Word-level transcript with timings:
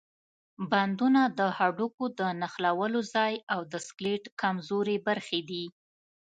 بندونه 0.71 1.21
د 1.39 1.39
هډوکو 1.57 2.05
د 2.19 2.21
نښلولو 2.41 3.01
ځای 3.13 3.33
او 3.53 3.61
د 3.71 3.73
سکلیټ 3.87 4.23
کمزورې 4.41 4.97
برخې 5.07 5.39
دي. 5.49 5.65